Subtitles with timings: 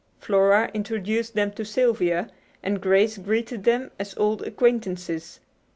[0.19, 2.27] Flora introduced them to Sylvia,
[2.63, 5.39] and Grace greeted them as old acquaintances.